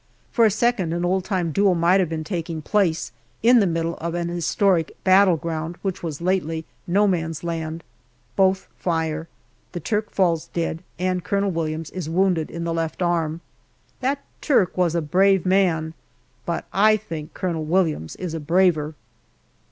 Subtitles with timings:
[0.31, 3.11] For a second an old time duel might have been taking place,
[3.43, 7.83] in the middle of an historic battleground, which was lately No man's land.
[8.35, 9.27] Both fire;
[9.73, 13.41] the Turk falls dead, and Colonel Williams is wounded in the left arm.
[13.99, 15.93] That Turk was a brave man,
[16.47, 18.95] but I think Colonel Williams is a braver.